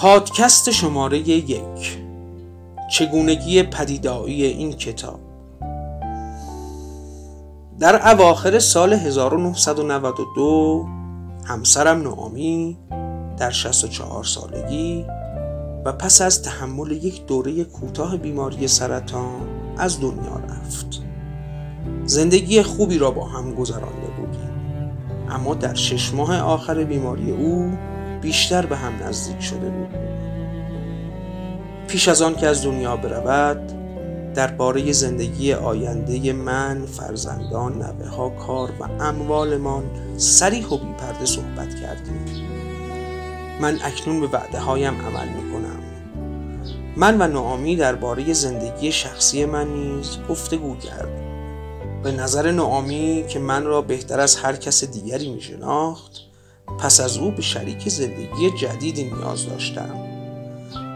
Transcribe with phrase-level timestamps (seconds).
[0.00, 1.98] پادکست شماره یک.
[2.90, 5.20] چگونگی پدیدایی این کتاب.
[7.80, 10.86] در اواخر سال 1992
[11.44, 12.78] همسرم نعامی
[13.36, 15.04] در 64 سالگی
[15.84, 21.02] و پس از تحمل یک دوره کوتاه بیماری سرطان از دنیا رفت.
[22.04, 24.50] زندگی خوبی را با هم گذرانده بودیم.
[25.30, 27.72] اما در شش ماه آخر بیماری او
[28.20, 29.94] بیشتر به هم نزدیک شده بود.
[31.88, 33.72] پیش از آن که از دنیا برود
[34.34, 39.84] درباره زندگی آینده من، فرزندان، نوه ها، کار و اموالمان
[40.16, 42.24] سریح و بیپرده صحبت کردیم.
[43.60, 45.78] من اکنون به وعده هایم عمل می کنم
[46.96, 51.08] من و نعامی درباره زندگی شخصی من نیز گفتگو کرد
[52.02, 56.27] به نظر نعامی که من را بهتر از هر کس دیگری می شناخت
[56.78, 59.94] پس از او به شریک زندگی جدیدی نیاز داشتم.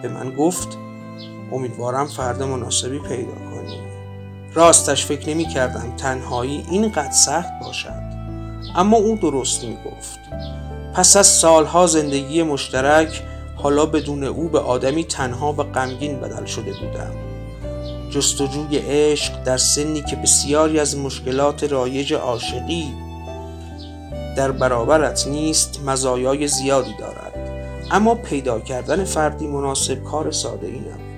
[0.03, 0.79] به من گفت
[1.53, 3.81] امیدوارم فرد مناسبی پیدا کنی.
[4.55, 8.13] راستش فکر نمی کردم تنهایی اینقدر سخت باشد.
[8.77, 10.19] اما او درست می گفت
[10.95, 13.23] پس از سالها زندگی مشترک
[13.57, 17.13] حالا بدون او به آدمی تنها و غمگین بدل شده بودم.
[18.11, 22.95] جستجوی عشق در سنی که بسیاری از مشکلات رایج عاشقی
[24.37, 27.33] در برابرت نیست مزایای زیادی دارد.
[27.91, 31.13] اما پیدا کردن فردی مناسب کار ساده ای نبود.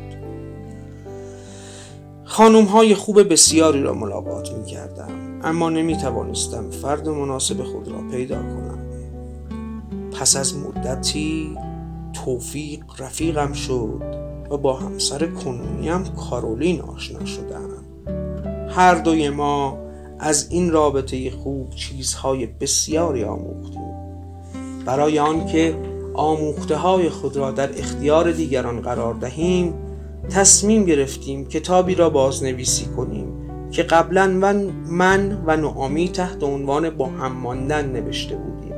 [2.25, 7.99] خانوم های خوب بسیاری را ملاقات می کردم اما نمی توانستم فرد مناسب خود را
[8.11, 8.79] پیدا کنم.
[10.21, 11.59] پس از مدتی
[12.13, 14.03] توفیق رفیقم شد
[14.51, 17.69] و با همسر کنونیم کارولین آشنا شدم.
[18.69, 19.84] هر دوی ما
[20.19, 23.95] از این رابطه خوب چیزهای بسیاری آموختیم
[24.85, 25.77] برای آنکه
[26.15, 29.75] آموخته های خود را در اختیار دیگران قرار دهیم
[30.31, 33.27] تصمیم گرفتیم کتابی را بازنویسی کنیم
[33.71, 34.57] که قبلا من,
[34.87, 38.75] من و نعامی تحت عنوان با هم ماندن نوشته بودیم.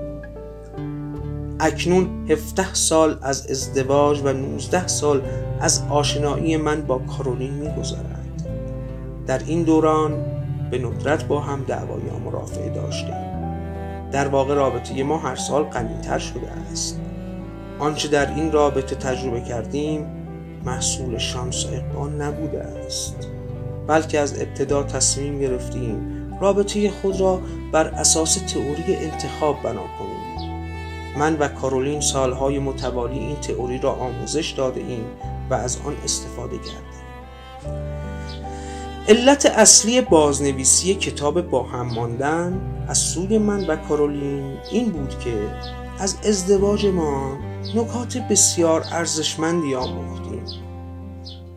[1.60, 5.22] اکنون 17 سال از ازدواج و 19 سال
[5.60, 8.22] از آشنایی من با کارولین میگذرد.
[9.26, 10.35] در این دوران
[10.70, 13.36] به ندرت با هم دعوای مرافعه داشتیم.
[14.12, 17.00] در واقع رابطه ما هر سال غنیتر شده است.
[17.78, 20.06] آنچه در این رابطه تجربه کردیم
[20.64, 23.16] محصول شانس اقبال نبوده است.
[23.86, 27.40] بلکه از ابتدا تصمیم گرفتیم رابطه خود را
[27.72, 30.26] بر اساس تئوری انتخاب بنا کنیم.
[31.18, 35.04] من و کارولین سالهای متوالی این تئوری را آموزش داده ایم
[35.50, 36.95] و از آن استفاده کردیم.
[39.08, 45.34] علت اصلی بازنویسی کتاب با هم ماندن از سوی من و کارولین این بود که
[45.98, 47.38] از ازدواج ما
[47.74, 50.44] نکات بسیار ارزشمندی آموختیم.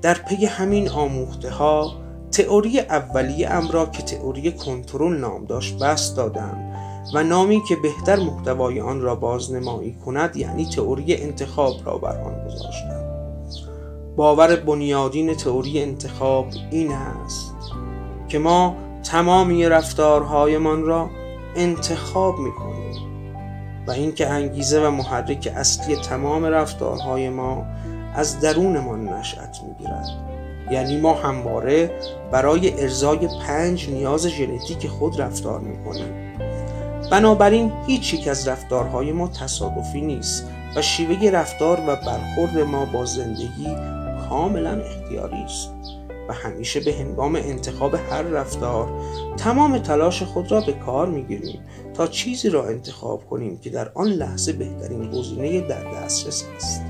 [0.02, 1.94] در پی همین آموخته ها
[2.32, 6.58] تئوری اولیه ام را که تئوری کنترل نام داشت بست دادم
[7.14, 12.46] و نامی که بهتر محتوای آن را بازنمایی کند یعنی تئوری انتخاب را بر آن
[12.48, 13.09] گذاشتم.
[14.20, 17.56] باور بنیادین تئوری انتخاب این است
[18.28, 21.10] که ما تمامی رفتارهایمان را
[21.56, 22.96] انتخاب می‌کنیم
[23.88, 27.66] و اینکه انگیزه و محرک اصلی تمام رفتارهای ما
[28.16, 30.08] از درونمان نشأت می‌گیرد.
[30.72, 31.92] یعنی ما همواره
[32.32, 36.36] برای ارزای پنج نیاز ژنتیک خود رفتار می‌کنیم.
[37.12, 43.06] بنابراین هیچ یک از رفتارهای ما تصادفی نیست و شیوه رفتار و برخورد ما با
[43.06, 43.76] زندگی
[44.30, 45.70] کاملا اختیاری است
[46.30, 49.02] و همیشه به هنگام انتخاب هر رفتار
[49.38, 51.60] تمام تلاش خود را به کار می‌گیریم
[51.94, 56.82] تا چیزی را انتخاب کنیم که در آن لحظه بهترین گزینه در دسترس است.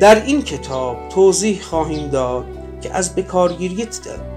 [0.00, 2.44] در این کتاب توضیح خواهیم داد
[2.80, 3.88] که از بکارگیری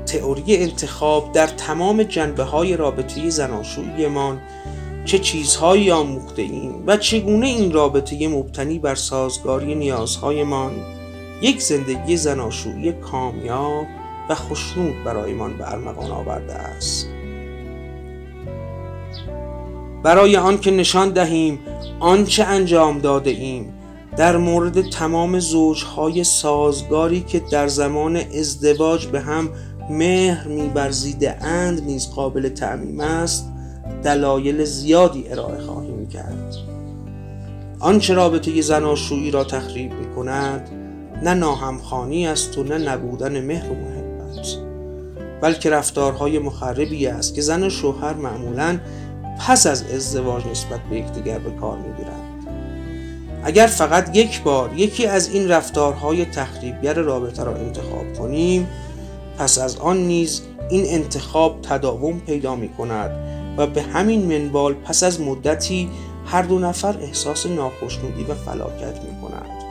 [0.06, 4.42] تئوری انتخاب در تمام جنبه های رابطه زناشوییمان
[5.06, 10.72] چه چیزهایی آموخته ایم و چگونه این رابطه مبتنی بر سازگاری نیازهایمان
[11.42, 13.86] یک زندگی زناشویی کامیاب
[14.30, 17.08] و خوشنود برایمان به ارمغان آورده است.
[20.04, 21.60] برای آنکه نشان دهیم
[22.00, 23.74] آنچه انجام داده ایم
[24.18, 29.50] در مورد تمام زوجهای سازگاری که در زمان ازدواج به هم
[29.90, 33.52] مهر میبرزیده اند نیز قابل تعمیم است.
[34.04, 36.56] دلایل زیادی ارائه خواهیم کرد
[37.80, 40.70] آنچه رابطه زناشویی را تخریب می کند
[41.24, 44.48] نه ناهمخانی است و نه نبودن مهر و محبت.
[45.42, 48.80] بلکه رفتارهای مخربی است که زن و شوهر معمولا
[49.40, 52.26] پس از ازدواج نسبت به یکدیگر به کار می‌گیرند.
[53.44, 58.68] اگر فقط یک بار یکی از این رفتارهای تخریبگر رابطه را انتخاب کنیم
[59.38, 63.12] پس از آن نیز این انتخاب تداوم پیدا می کند
[63.58, 65.90] و به همین منوال پس از مدتی
[66.26, 69.66] هر دو نفر احساس ناخشنودی و فلاکت می کند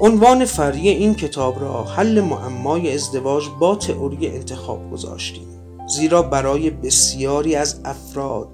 [0.00, 5.48] عنوان فری این کتاب را حل معمای ازدواج با تئوری انتخاب گذاشتیم
[5.86, 8.48] زیرا برای بسیاری از افراد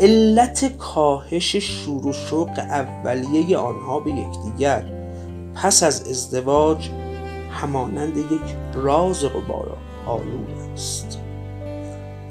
[0.00, 4.84] علت کاهش شور و شوق اولیه آنها به یکدیگر
[5.54, 6.90] پس از ازدواج
[7.50, 11.23] همانند یک راز قبارا آلود است.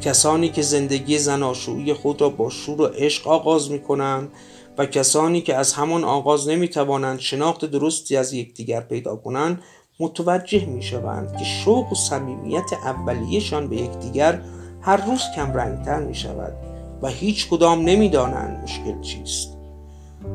[0.03, 4.31] کسانی که زندگی زناشویی خود را با شور و عشق آغاز می کنند
[4.77, 9.61] و کسانی که از همان آغاز نمی توانند شناخت درستی از یکدیگر پیدا کنند
[9.99, 14.41] متوجه می شوند که شوق و صمیمیت اولیهشان به یکدیگر
[14.81, 16.53] هر روز کم رنگتر می شود
[17.01, 19.57] و هیچ کدام نمی دانند مشکل چیست.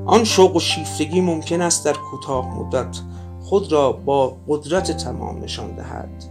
[0.06, 2.98] آن شوق و شیفتگی ممکن است در کوتاه مدت
[3.42, 6.24] خود را با قدرت تمام نشان دهد.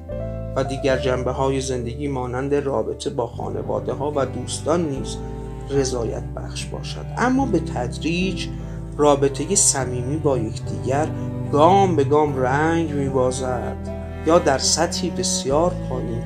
[0.57, 5.17] و دیگر جنبه های زندگی مانند رابطه با خانواده ها و دوستان نیز
[5.69, 7.05] رضایت بخش باشد.
[7.17, 8.47] اما به تدریج
[8.97, 11.07] رابطه صمیمی با یکدیگر
[11.51, 13.75] گام به گام رنگ میبازد
[14.25, 15.71] یا در سطحی بسیار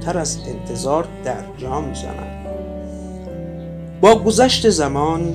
[0.02, 2.48] تر از انتظار در جا می‌زند.
[4.02, 5.34] با گذشت زمان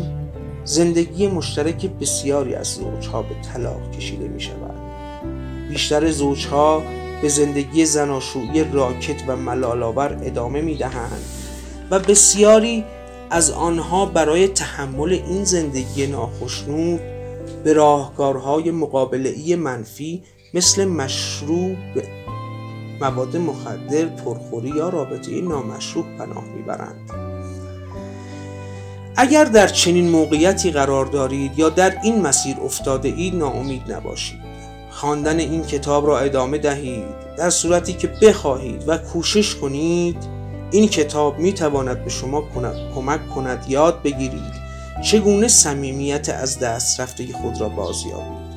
[0.65, 4.75] زندگی مشترک بسیاری از زوجها به طلاق کشیده می شود
[5.69, 6.83] بیشتر زوجها
[7.23, 11.23] به زندگی زناشویی راکت و ملالاور ادامه می دهند
[11.91, 12.85] و بسیاری
[13.31, 17.01] از آنها برای تحمل این زندگی ناخشنود
[17.65, 20.23] به راهکارهای مقابله منفی
[20.55, 21.77] مثل مشروب
[23.01, 27.11] مواد مخدر پرخوری یا رابطه نامشروع پناه می‌برند.
[29.17, 34.46] اگر در چنین موقعیتی قرار دارید یا در این مسیر افتاده اید ناامید نباشید.
[34.97, 37.05] خواندن این کتاب را ادامه دهید.
[37.39, 40.17] در صورتی که بخواهید و کوشش کنید
[40.71, 42.45] این کتاب می تواند به شما
[42.95, 44.53] کمک کند یاد بگیرید
[45.05, 48.57] چگونه صمیمیت از دست رفته خود را بازیابید.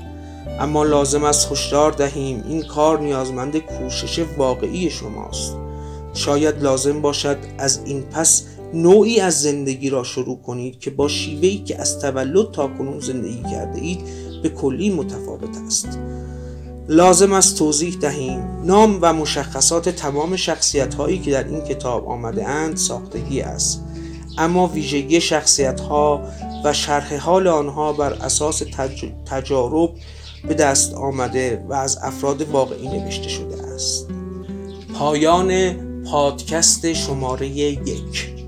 [0.59, 5.55] اما لازم است هشدار دهیم این کار نیازمند کوشش واقعی شماست.
[6.13, 8.43] شاید لازم باشد از این پس
[8.73, 13.41] نوعی از زندگی را شروع کنید که با شیوهی که از تولد تا کنون زندگی
[13.51, 13.99] کرده اید
[14.43, 15.99] به کلی متفاوت است.
[16.89, 18.41] لازم است توضیح دهیم.
[18.63, 23.83] نام و مشخصات تمام شخصیت هایی که در این کتاب آمده اند ساختگی است.
[24.37, 26.21] اما ویژگی شخصیت ها
[26.63, 28.63] و شرح حال آنها بر اساس
[29.25, 29.89] تجارب
[30.47, 34.07] به دست آمده و از افراد واقعی نوشته شده است.
[34.93, 35.73] پایان
[36.03, 38.38] پادکست شماره یک.